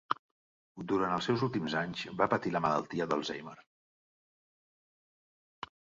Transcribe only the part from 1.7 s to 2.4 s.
anys va